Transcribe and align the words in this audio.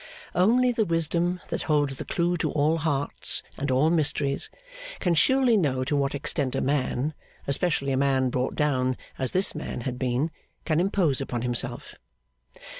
Only 0.33 0.71
the 0.71 0.83
wisdom 0.83 1.41
that 1.49 1.61
holds 1.61 1.97
the 1.97 2.05
clue 2.05 2.35
to 2.37 2.49
all 2.49 2.77
hearts 2.79 3.43
and 3.55 3.69
all 3.69 3.91
mysteries, 3.91 4.49
can 4.99 5.13
surely 5.13 5.55
know 5.55 5.83
to 5.83 5.95
what 5.95 6.15
extent 6.15 6.55
a 6.55 6.59
man, 6.61 7.13
especially 7.45 7.91
a 7.91 7.97
man 7.97 8.31
brought 8.31 8.55
down 8.55 8.97
as 9.19 9.29
this 9.31 9.53
man 9.53 9.81
had 9.81 9.99
been, 9.99 10.31
can 10.65 10.79
impose 10.79 11.21
upon 11.21 11.43
himself. 11.43 11.93